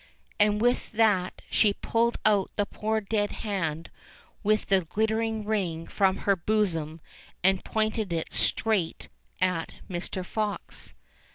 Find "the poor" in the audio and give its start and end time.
2.55-3.01